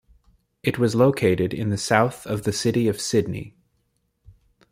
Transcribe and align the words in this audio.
It 0.63 0.79
was 0.79 0.95
located 0.95 1.53
in 1.53 1.69
the 1.69 1.77
south 1.77 2.25
of 2.25 2.41
the 2.41 2.51
city 2.51 2.87
of 2.87 2.99
Sydney. 2.99 3.53